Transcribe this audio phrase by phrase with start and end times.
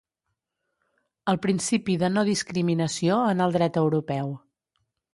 [1.33, 4.37] El principi de no-discriminació en el Dret europeu.